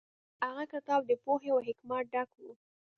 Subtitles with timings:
[0.45, 2.45] هغه کتاب د پوهې او حکمت ډک و.